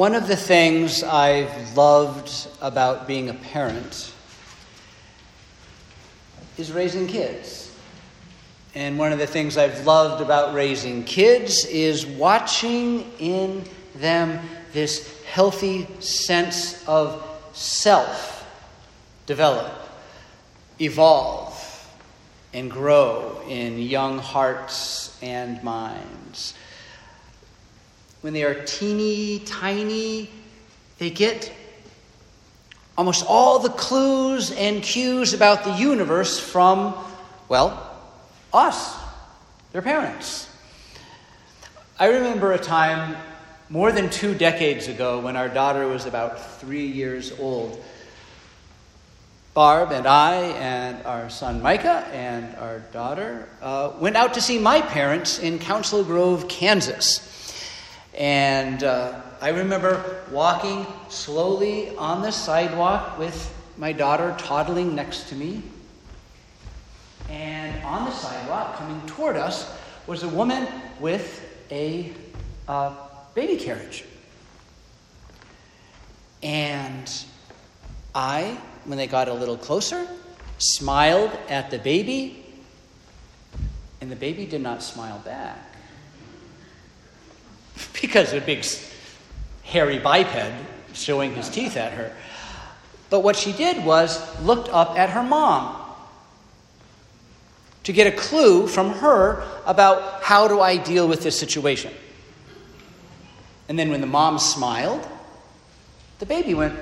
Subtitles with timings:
[0.00, 4.10] One of the things I've loved about being a parent
[6.56, 7.70] is raising kids.
[8.74, 13.62] And one of the things I've loved about raising kids is watching in
[13.94, 14.40] them
[14.72, 18.48] this healthy sense of self
[19.26, 19.86] develop,
[20.80, 21.62] evolve,
[22.54, 26.54] and grow in young hearts and minds.
[28.20, 30.30] When they are teeny tiny,
[30.98, 31.52] they get
[32.98, 36.94] almost all the clues and cues about the universe from,
[37.48, 37.96] well,
[38.52, 38.94] us,
[39.72, 40.48] their parents.
[41.98, 43.16] I remember a time
[43.70, 47.82] more than two decades ago when our daughter was about three years old.
[49.54, 54.58] Barb and I and our son Micah and our daughter uh, went out to see
[54.58, 57.29] my parents in Council Grove, Kansas.
[58.16, 65.34] And uh, I remember walking slowly on the sidewalk with my daughter toddling next to
[65.34, 65.62] me.
[67.28, 69.72] And on the sidewalk, coming toward us,
[70.06, 70.66] was a woman
[70.98, 72.12] with a
[72.66, 72.94] uh,
[73.34, 74.04] baby carriage.
[76.42, 77.10] And
[78.14, 80.06] I, when they got a little closer,
[80.58, 82.44] smiled at the baby,
[84.00, 85.69] and the baby did not smile back.
[88.00, 88.64] Because a big,
[89.62, 90.36] hairy biped
[90.92, 92.12] showing his teeth at her.
[93.08, 95.76] But what she did was looked up at her mom
[97.84, 101.92] to get a clue from her about how do I deal with this situation.
[103.68, 105.06] And then when the mom smiled,
[106.18, 106.78] the baby went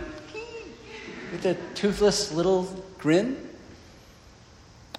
[1.32, 2.64] with a toothless little
[2.98, 3.36] grin.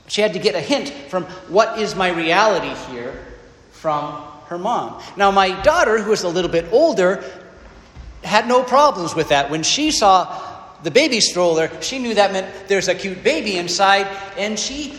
[0.07, 3.25] She had to get a hint from what is my reality here
[3.72, 5.02] from her mom.
[5.16, 7.24] Now, my daughter, who was a little bit older,
[8.24, 9.50] had no problems with that.
[9.50, 10.42] When she saw
[10.82, 14.98] the baby stroller, she knew that meant there's a cute baby inside, and she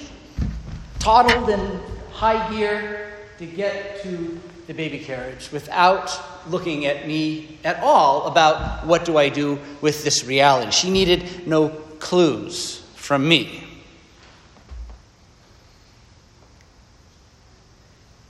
[1.00, 1.80] toddled in
[2.12, 6.16] high gear to get to the baby carriage without
[6.48, 10.70] looking at me at all about what do I do with this reality.
[10.70, 13.66] She needed no clues from me.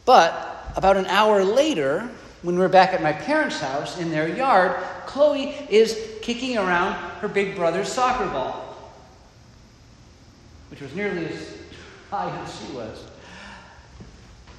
[0.07, 2.09] But about an hour later,
[2.43, 4.77] when we're back at my parents' house in their yard,
[5.07, 8.77] Chloe is kicking around her big brother's soccer ball,
[10.71, 11.59] which was nearly as
[12.11, 13.05] high as she was.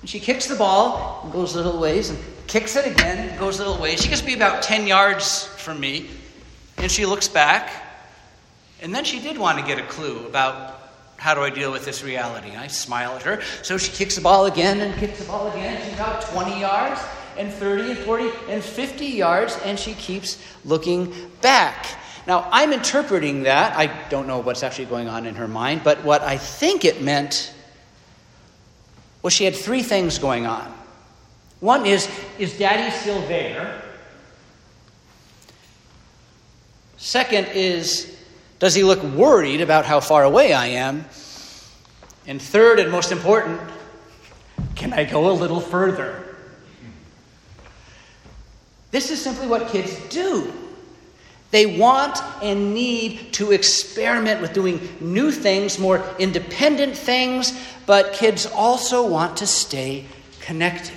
[0.02, 3.60] And she kicks the ball, and goes a little ways, and kicks it again, goes
[3.60, 4.02] a little ways.
[4.02, 6.10] She gets to be about 10 yards from me,
[6.78, 7.72] and she looks back.
[8.82, 10.81] And then she did want to get a clue about
[11.22, 12.56] how do I deal with this reality.
[12.56, 13.44] I smile at her.
[13.62, 15.80] So she kicks the ball again and kicks the ball again.
[15.86, 17.00] She's about 20 yards,
[17.38, 21.86] and 30, and 40, and 50 yards, and she keeps looking back.
[22.26, 23.78] Now, I'm interpreting that.
[23.78, 27.04] I don't know what's actually going on in her mind, but what I think it
[27.04, 27.54] meant
[29.22, 30.74] was she had three things going on.
[31.60, 33.80] One is, is daddy still there?
[36.98, 38.18] Second is,
[38.62, 41.06] does he look worried about how far away I am?
[42.28, 43.60] And third, and most important,
[44.76, 46.38] can I go a little further?
[48.92, 50.54] This is simply what kids do.
[51.50, 58.46] They want and need to experiment with doing new things, more independent things, but kids
[58.46, 60.06] also want to stay
[60.40, 60.94] connected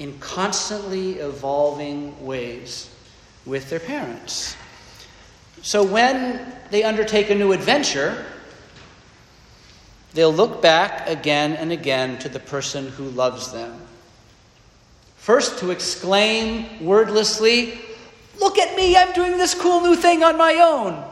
[0.00, 2.90] in constantly evolving ways
[3.44, 4.56] with their parents.
[5.66, 8.24] So when they undertake a new adventure,
[10.14, 13.76] they'll look back again and again to the person who loves them.
[15.16, 17.80] First, to exclaim wordlessly,
[18.38, 21.04] Look at me, I'm doing this cool new thing on my own.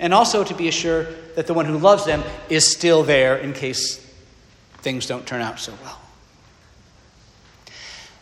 [0.00, 3.52] And also to be assured that the one who loves them is still there in
[3.52, 3.98] case
[4.78, 6.00] things don't turn out so well.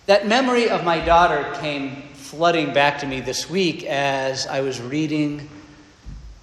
[0.04, 2.02] That memory of my daughter came
[2.36, 5.48] flooding back to me this week as I was reading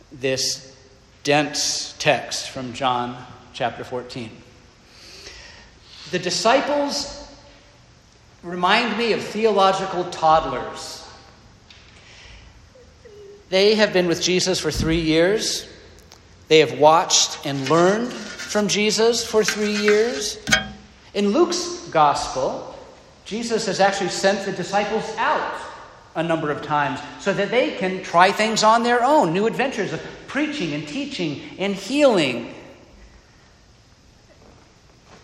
[0.09, 0.73] this
[1.25, 3.21] dense text from John
[3.51, 4.29] chapter 14.
[6.11, 7.29] The disciples
[8.41, 11.05] remind me of theological toddlers
[13.49, 15.67] they have been with Jesus for three years.
[16.47, 20.37] They have watched and learned from Jesus for three years.
[21.13, 22.73] In Luke's gospel,
[23.25, 25.70] Jesus has actually sent the disciples out
[26.15, 29.93] a number of times so that they can try things on their own, new adventures
[29.93, 32.53] of preaching and teaching and healing.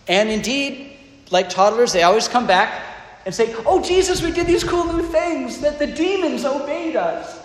[0.07, 0.97] And indeed,
[1.31, 2.83] like toddlers, they always come back
[3.25, 7.37] and say, Oh, Jesus, we did these cool new things that the demons obeyed us.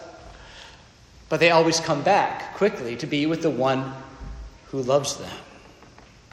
[1.29, 3.93] But they always come back quickly to be with the one
[4.67, 5.37] who loves them.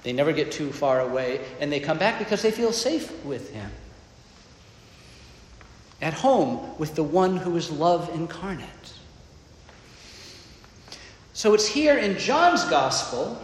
[0.03, 3.51] They never get too far away, and they come back because they feel safe with
[3.51, 3.69] him.
[6.01, 8.67] At home with the one who is love incarnate.
[11.33, 13.41] So it's here in John's gospel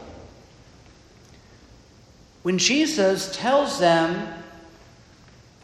[2.43, 4.33] when Jesus tells them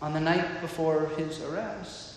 [0.01, 2.15] on the night before his arrest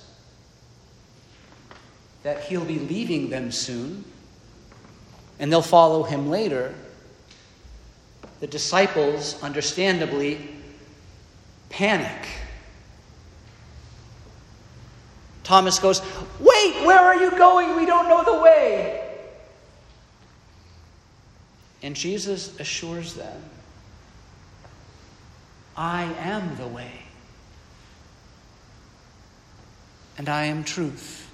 [2.22, 4.04] that he'll be leaving them soon
[5.38, 6.74] and they'll follow him later,
[8.40, 10.48] the disciples, understandably,
[11.68, 12.26] panic.
[15.44, 16.00] Thomas goes,
[16.40, 17.76] Wait, where are you going?
[17.76, 19.00] We don't know the way.
[21.82, 23.42] And Jesus assures them
[25.76, 27.02] I am the way,
[30.16, 31.30] and I am truth,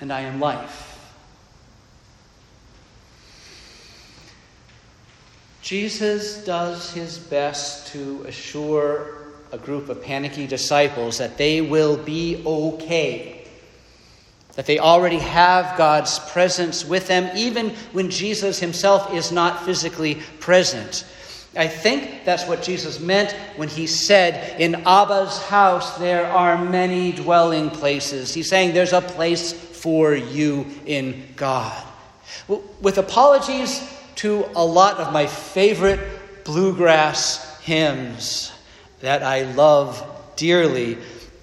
[0.00, 0.88] and I am life.
[5.62, 9.21] Jesus does his best to assure
[9.52, 13.46] a group of panicky disciples that they will be okay,
[14.54, 20.14] that they already have God's presence with them, even when Jesus himself is not physically
[20.40, 21.04] present.
[21.54, 27.12] I think that's what Jesus meant when he said, In Abba's house there are many
[27.12, 28.32] dwelling places.
[28.32, 31.86] He's saying there's a place for you in God.
[32.80, 38.51] With apologies to a lot of my favorite bluegrass hymns
[39.02, 40.04] that I love
[40.36, 40.98] dearly,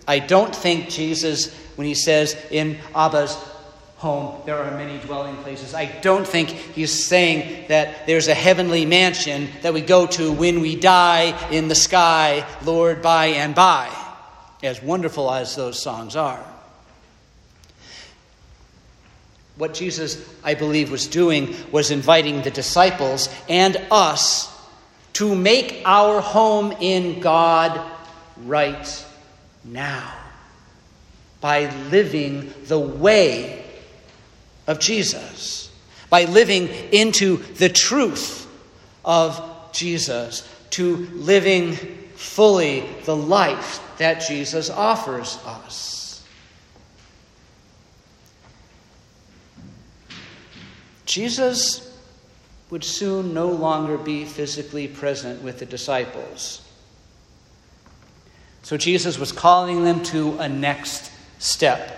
[0.08, 3.36] I don't think Jesus, when he says, In Abba's
[3.98, 5.74] home, there are many dwelling places.
[5.76, 10.62] I don't think he's saying that there's a heavenly mansion that we go to when
[10.62, 13.94] we die in the sky, Lord, by and by,
[14.64, 16.44] as wonderful as those songs are.
[19.58, 24.48] What Jesus, I believe, was doing was inviting the disciples and us
[25.14, 27.80] to make our home in God
[28.46, 29.06] right
[29.64, 30.14] now
[31.42, 33.66] by living the way
[34.68, 35.72] of Jesus,
[36.10, 38.48] by living into the truth
[39.04, 41.74] of Jesus, to living
[42.16, 46.00] fully the life that Jesus offers us.
[51.06, 51.89] Jesus
[52.70, 56.66] would soon no longer be physically present with the disciples.
[58.64, 61.96] So Jesus was calling them to a next step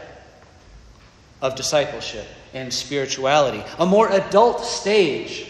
[1.41, 5.47] of discipleship and spirituality, a more adult stage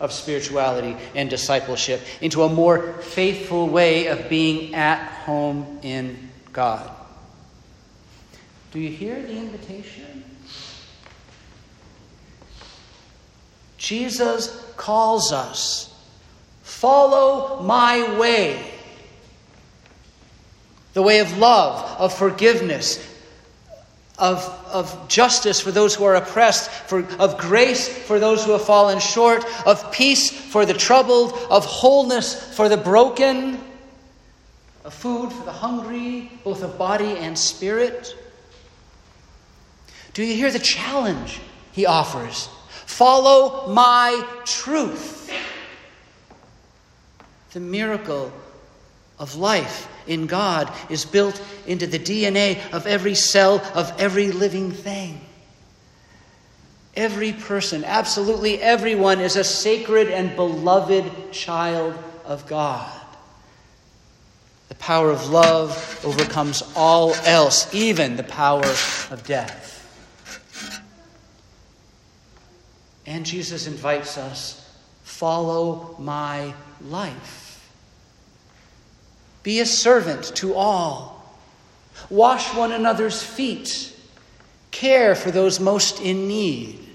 [0.00, 6.88] of spirituality and discipleship, into a more faithful way of being at home in God.
[8.70, 10.27] Do you hear the invitation?
[13.78, 15.88] Jesus calls us
[16.62, 18.62] follow my way.
[20.92, 22.98] The way of love, of forgiveness,
[24.18, 28.64] of, of justice for those who are oppressed, for, of grace for those who have
[28.64, 33.60] fallen short, of peace for the troubled, of wholeness for the broken,
[34.84, 38.14] of food for the hungry, both of body and spirit.
[40.14, 41.40] Do you hear the challenge
[41.72, 42.48] he offers?
[42.88, 45.30] Follow my truth.
[47.52, 48.32] The miracle
[49.18, 54.72] of life in God is built into the DNA of every cell of every living
[54.72, 55.20] thing.
[56.96, 62.90] Every person, absolutely everyone, is a sacred and beloved child of God.
[64.70, 69.77] The power of love overcomes all else, even the power of death.
[73.08, 74.70] And Jesus invites us
[75.02, 77.72] follow my life.
[79.42, 81.40] Be a servant to all.
[82.10, 83.96] Wash one another's feet.
[84.72, 86.86] Care for those most in need.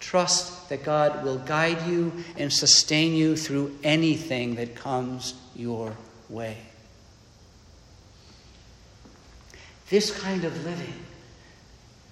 [0.00, 5.96] Trust that God will guide you and sustain you through anything that comes your
[6.28, 6.58] way.
[9.88, 10.94] This kind of living,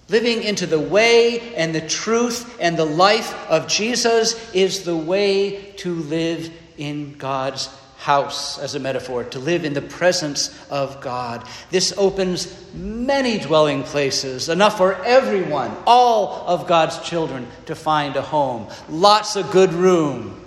[0.09, 5.71] living into the way and the truth and the life of Jesus, is the way
[5.77, 11.45] to live in God's house as a metaphor, to live in the presence of God.
[11.69, 18.21] This opens many dwelling places, enough for everyone, all of God's children, to find a
[18.21, 18.67] home.
[18.87, 20.39] Lots of good room.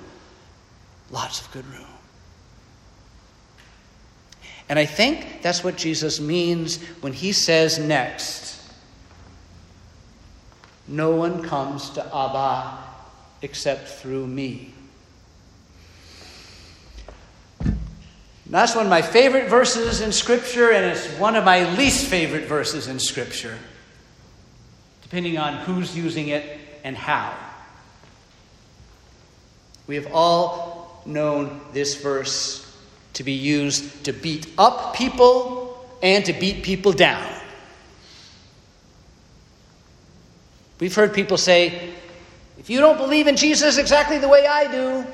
[1.11, 1.85] Lots of good room.
[4.71, 8.52] And I think that's what Jesus means when he says next,
[10.89, 12.79] No one comes to Abba
[13.43, 14.73] except through me.
[18.47, 22.45] That's one of my favorite verses in Scripture, and it's one of my least favorite
[22.45, 23.57] verses in Scripture,
[25.01, 27.35] depending on who's using it and how.
[29.87, 32.69] We have all known this verse
[33.15, 37.42] to be used to beat up people and to beat people down.
[40.83, 41.95] We've heard people say,
[42.59, 45.07] if you don't believe in Jesus exactly the way I do,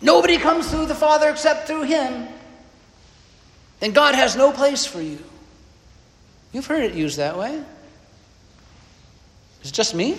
[0.00, 2.26] nobody comes through the Father except through Him,
[3.80, 5.18] then God has no place for you.
[6.54, 7.62] You've heard it used that way.
[9.62, 10.16] Is it just me?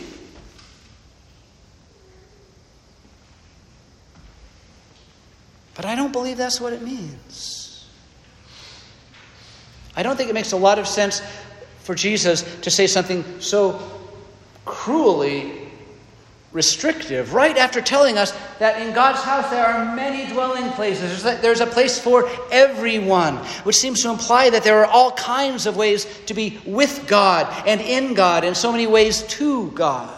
[5.73, 7.89] But I don't believe that's what it means.
[9.95, 11.23] I don't think it makes a lot of sense
[11.87, 13.79] for Jesus to say something so
[14.65, 15.53] cruelly
[16.51, 21.23] restrictive right after telling us that in God's house there are many dwelling places.
[21.23, 25.77] There's a place for everyone, which seems to imply that there are all kinds of
[25.77, 30.13] ways to be with God and in God, and so many ways to God.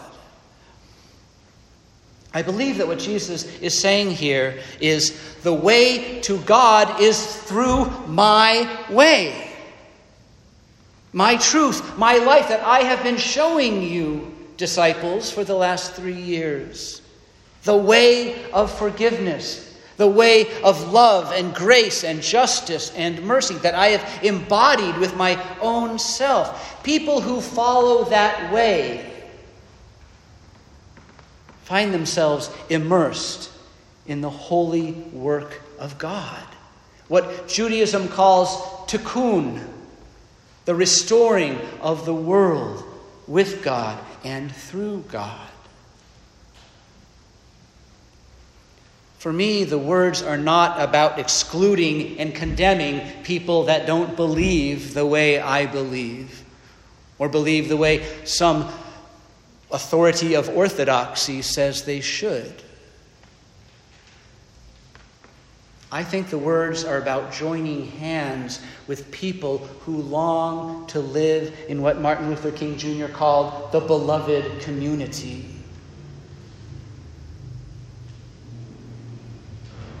[2.34, 7.84] I believe that what Jesus is saying here is the way to God is through
[8.08, 9.49] my way,
[11.12, 16.20] my truth, my life that I have been showing you, disciples, for the last three
[16.20, 17.02] years.
[17.64, 23.74] The way of forgiveness, the way of love and grace and justice and mercy that
[23.74, 26.82] I have embodied with my own self.
[26.82, 29.06] People who follow that way
[31.64, 33.50] find themselves immersed
[34.06, 36.46] in the holy work of God.
[37.08, 38.56] What Judaism calls
[38.90, 39.64] tikkun,
[40.64, 42.84] the restoring of the world
[43.26, 45.48] with God and through God.
[49.18, 55.04] For me, the words are not about excluding and condemning people that don't believe the
[55.04, 56.42] way I believe,
[57.18, 58.72] or believe the way some
[59.70, 62.62] authority of orthodoxy says they should.
[65.92, 71.82] I think the words are about joining hands with people who long to live in
[71.82, 73.06] what Martin Luther King Jr.
[73.06, 75.46] called the beloved community.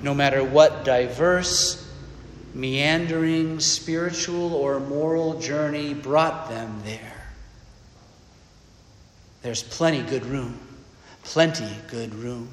[0.00, 1.90] No matter what diverse,
[2.54, 7.20] meandering, spiritual, or moral journey brought them there.
[9.42, 10.58] There's plenty good room.
[11.24, 12.48] Plenty good room.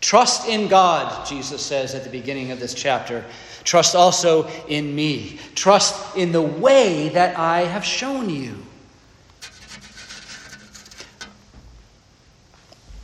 [0.00, 3.24] Trust in God, Jesus says at the beginning of this chapter.
[3.64, 5.38] Trust also in me.
[5.54, 8.54] Trust in the way that I have shown you.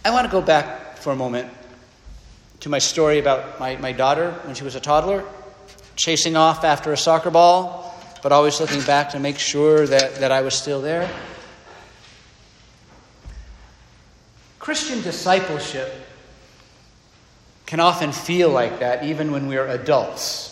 [0.04, 1.50] I want to go back for a moment
[2.60, 5.24] to my story about my, my daughter when she was a toddler,
[5.96, 7.84] chasing off after a soccer ball
[8.24, 11.10] but always looking back to make sure that, that I was still there.
[14.58, 16.03] Christian discipleship
[17.66, 20.50] can often feel like that even when we're adults.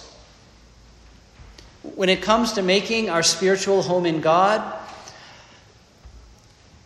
[1.83, 4.62] When it comes to making our spiritual home in God,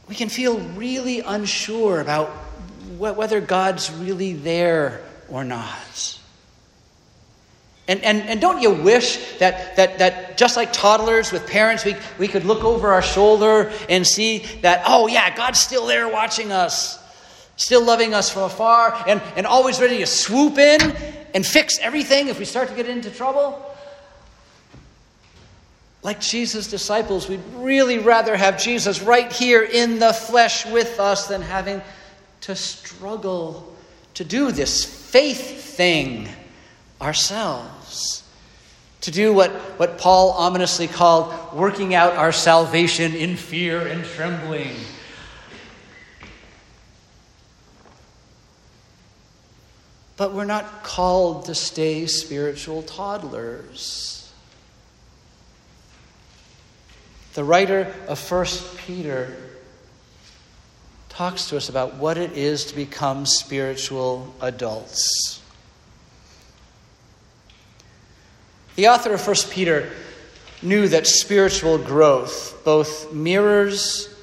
[0.08, 2.28] we can feel really unsure about
[2.98, 6.18] whether God's really there or not.
[7.88, 11.94] And, and, and don't you wish that, that, that just like toddlers with parents, we,
[12.18, 16.50] we could look over our shoulder and see that, oh, yeah, God's still there watching
[16.50, 16.98] us,
[17.56, 20.80] still loving us from afar, and, and always ready to swoop in
[21.34, 23.62] and fix everything if we start to get into trouble?
[26.02, 31.26] Like Jesus' disciples, we'd really rather have Jesus right here in the flesh with us
[31.26, 31.82] than having
[32.42, 33.74] to struggle
[34.14, 36.28] to do this faith thing
[37.00, 38.22] ourselves.
[39.02, 44.74] To do what, what Paul ominously called working out our salvation in fear and trembling.
[50.16, 54.32] But we're not called to stay spiritual toddlers.
[57.34, 59.36] The writer of First Peter
[61.10, 65.42] talks to us about what it is to become spiritual adults.
[68.76, 69.90] The author of 1 Peter
[70.62, 74.14] knew that spiritual growth both mirrors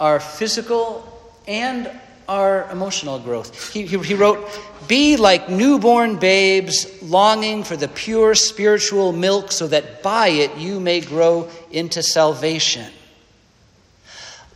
[0.00, 1.10] our physical
[1.46, 1.90] and
[2.28, 3.72] our emotional growth.
[3.72, 9.66] He, he, he, wrote, Be like newborn babes, longing for the pure spiritual milk, so
[9.68, 12.92] that by it you may grow into salvation.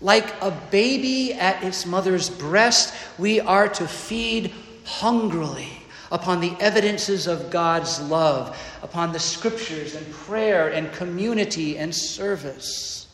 [0.01, 4.53] Like a baby at its mother's breast, we are to feed
[4.85, 5.69] hungrily
[6.11, 13.07] upon the evidences of God's love, upon the scriptures and prayer and community and service.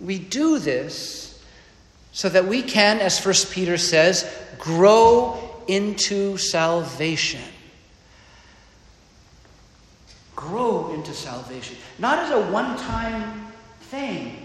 [0.00, 1.31] We do this
[2.12, 7.40] so that we can, as First Peter says, grow into salvation.
[10.36, 11.76] Grow into salvation.
[11.98, 13.46] Not as a one time
[13.82, 14.38] thing.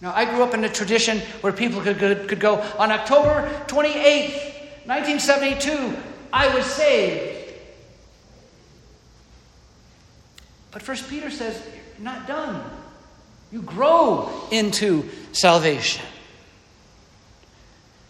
[0.00, 3.48] Now, I grew up in a tradition where people could, could, could go on October
[3.66, 4.48] 28th,
[4.86, 5.96] 1972,
[6.32, 7.52] I was saved.
[10.70, 11.60] But First Peter says,
[11.96, 12.62] You're not done.
[13.50, 16.04] You grow into salvation.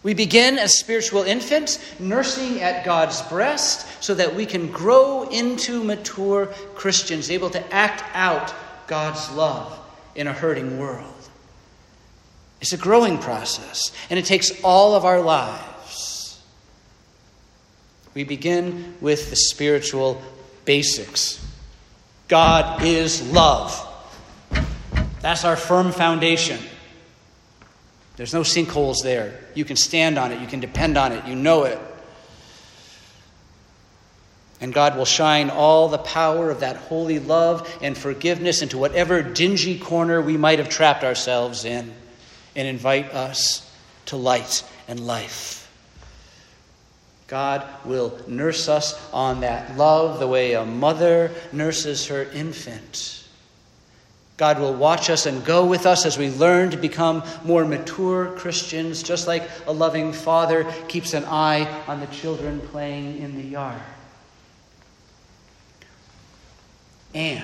[0.03, 5.83] We begin as spiritual infants, nursing at God's breast, so that we can grow into
[5.83, 8.55] mature Christians, able to act out
[8.87, 9.79] God's love
[10.15, 11.15] in a hurting world.
[12.61, 16.41] It's a growing process, and it takes all of our lives.
[18.15, 20.21] We begin with the spiritual
[20.65, 21.45] basics
[22.29, 23.87] God is love.
[25.23, 26.59] That's our firm foundation.
[28.19, 29.39] There's no sinkholes there.
[29.55, 31.79] You can stand on it, you can depend on it, you know it.
[34.61, 39.23] And God will shine all the power of that holy love and forgiveness into whatever
[39.23, 41.95] dingy corner we might have trapped ourselves in
[42.57, 43.73] and invite us
[44.07, 45.71] to light and life.
[47.29, 53.18] God will nurse us on that love the way a mother nurses her infant.
[54.39, 58.27] God will watch us and go with us as we learn to become more mature
[58.37, 63.43] Christians, just like a loving father keeps an eye on the children playing in the
[63.43, 63.83] yard.
[67.15, 67.43] And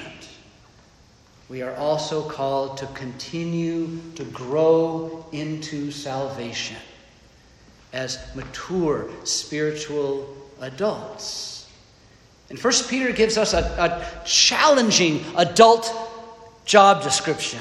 [1.48, 6.76] we are also called to continue to grow into salvation
[7.92, 11.68] as mature spiritual adults.
[12.50, 15.92] And First Peter gives us a, a challenging adult
[16.64, 17.60] job description.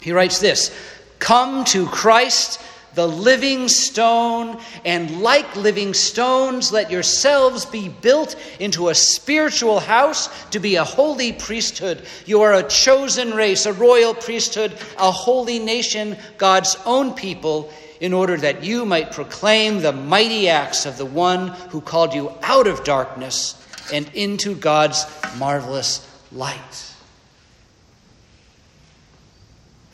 [0.00, 0.74] He writes this
[1.18, 2.60] Come to Christ,
[2.94, 10.28] the living stone, and like living stones, let yourselves be built into a spiritual house
[10.50, 12.02] to be a holy priesthood.
[12.26, 18.12] You are a chosen race, a royal priesthood, a holy nation, God's own people, in
[18.12, 22.68] order that you might proclaim the mighty acts of the one who called you out
[22.68, 23.54] of darkness
[23.92, 25.04] and into God's
[25.36, 26.87] marvelous light.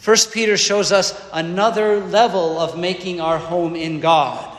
[0.04, 4.54] First Peter shows us another level of making our home in God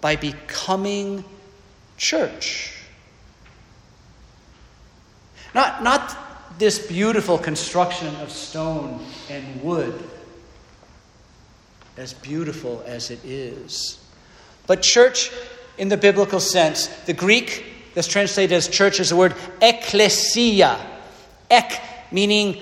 [0.00, 1.22] by becoming
[1.98, 2.74] church.
[5.54, 10.02] Not, not this beautiful construction of stone and wood,
[11.98, 14.02] as beautiful as it is.
[14.66, 15.30] But church,
[15.76, 20.80] in the biblical sense, the Greek that's translated as church is the word ecclesia.
[21.50, 22.60] Ek meaning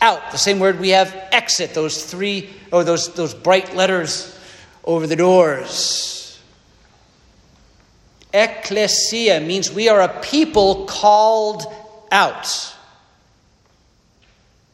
[0.00, 0.30] out.
[0.30, 4.38] The same word we have exit, those three, or those, those bright letters
[4.84, 6.40] over the doors.
[8.32, 11.64] Ecclesia means we are a people called
[12.12, 12.74] out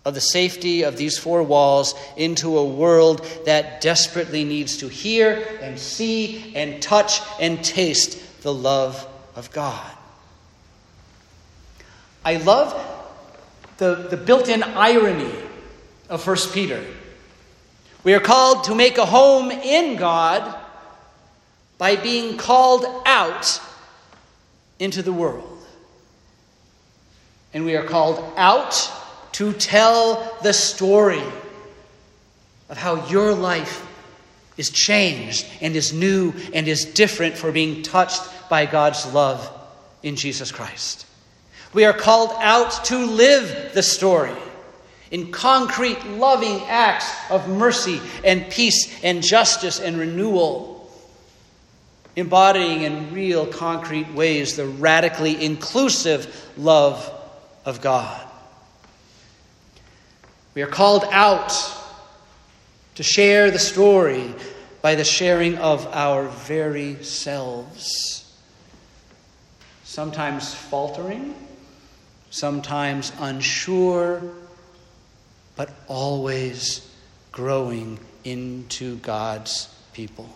[0.04, 5.58] of the safety of these four walls into a world that desperately needs to hear
[5.62, 9.90] and see and touch and taste the love of God.
[12.24, 12.72] I love
[13.78, 15.32] the, the built in irony
[16.08, 16.84] of 1 Peter.
[18.02, 20.54] We are called to make a home in God
[21.78, 23.60] by being called out
[24.78, 25.50] into the world.
[27.52, 28.90] And we are called out
[29.32, 31.22] to tell the story
[32.68, 33.86] of how your life
[34.56, 39.50] is changed and is new and is different for being touched by God's love
[40.02, 41.03] in Jesus Christ.
[41.74, 44.32] We are called out to live the story
[45.10, 50.88] in concrete, loving acts of mercy and peace and justice and renewal,
[52.14, 57.12] embodying in real, concrete ways the radically inclusive love
[57.64, 58.24] of God.
[60.54, 61.52] We are called out
[62.94, 64.32] to share the story
[64.80, 68.32] by the sharing of our very selves,
[69.82, 71.34] sometimes faltering
[72.34, 74.20] sometimes unsure,
[75.54, 76.92] but always
[77.30, 80.28] growing into God's people.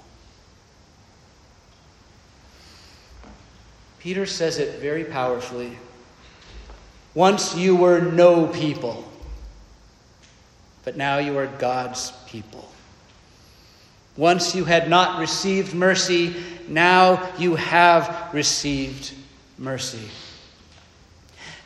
[3.98, 5.76] Peter says it very powerfully.
[7.14, 9.04] Once you were no people,
[10.84, 12.70] but now you are God's people.
[14.16, 16.37] Once you had not received mercy,
[16.68, 19.12] now you have received
[19.58, 20.08] mercy.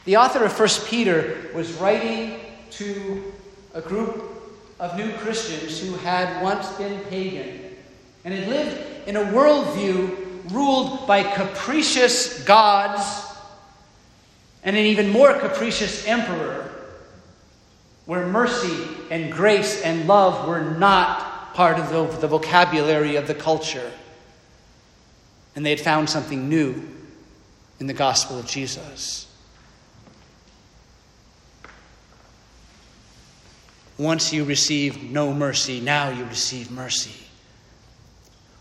[0.04, 2.40] The author of 1 Peter was writing
[2.72, 3.32] to
[3.74, 4.24] a group
[4.80, 7.60] of new Christians who had once been pagan
[8.24, 13.26] and had lived in a worldview ruled by capricious gods
[14.64, 16.70] and an even more capricious emperor,
[18.06, 23.34] where mercy and grace and love were not part of the, the vocabulary of the
[23.34, 23.90] culture.
[25.54, 26.88] And they had found something new
[27.78, 29.31] in the gospel of Jesus.
[34.02, 37.24] Once you received no mercy, now you receive mercy.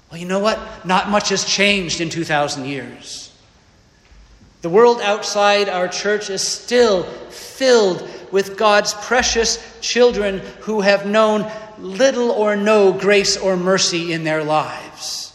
[0.10, 0.86] Well, you know what?
[0.86, 3.34] Not much has changed in 2,000 years.
[4.62, 11.52] The world outside our church is still filled with God's precious children who have known
[11.80, 15.34] little or no grace or mercy in their lives.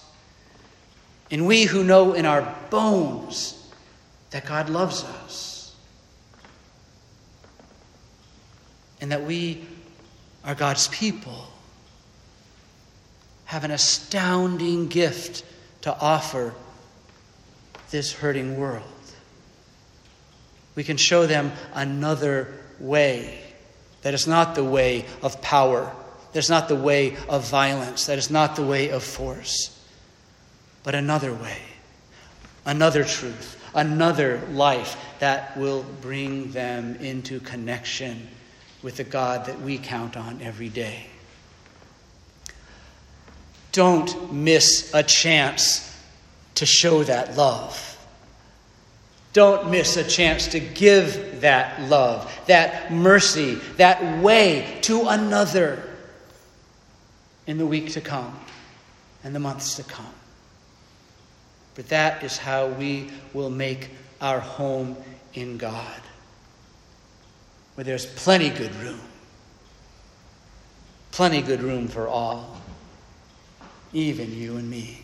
[1.32, 3.68] And we who know in our bones
[4.30, 5.74] that God loves us
[9.00, 9.66] and that we
[10.46, 11.48] are God's people
[13.46, 15.44] have an astounding gift
[15.82, 16.54] to offer
[17.90, 18.82] this hurting world.
[20.76, 23.42] We can show them another way
[24.02, 25.92] that is not the way of power,
[26.32, 29.72] that is not the way of violence, that is not the way of force,
[30.84, 31.58] but another way,
[32.64, 38.28] another truth, another life that will bring them into connection
[38.82, 41.06] with the God that we count on every day.
[43.72, 45.82] Don't miss a chance
[46.54, 47.92] to show that love.
[49.32, 55.82] Don't miss a chance to give that love, that mercy, that way to another
[57.46, 58.38] in the week to come
[59.22, 60.06] and the months to come.
[61.74, 63.90] But that is how we will make
[64.22, 64.96] our home
[65.34, 66.00] in God,
[67.76, 69.00] where there's plenty good room.
[71.12, 72.56] Plenty good room for all
[73.92, 75.00] even you and me.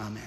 [0.00, 0.22] Amen.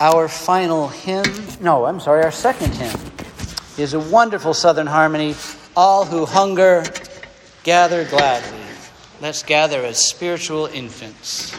[0.00, 1.24] Our final hymn,
[1.60, 3.00] no, I'm sorry, our second hymn
[3.78, 5.34] is a wonderful Southern harmony.
[5.76, 6.84] All who hunger,
[7.64, 8.58] gather gladly.
[9.20, 11.56] Let's gather as spiritual infants.